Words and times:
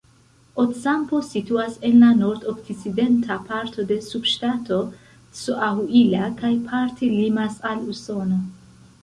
Ocampo 0.61 1.17
situas 1.25 1.75
en 1.89 1.99
la 2.03 2.07
nord-okcidenta 2.21 3.37
parto 3.51 3.85
de 3.93 3.99
subŝtato 4.07 4.79
Coahuila 5.43 6.33
kaj 6.43 6.53
parte 6.73 7.13
limas 7.21 7.63
al 7.75 7.87
Usono. 7.95 8.43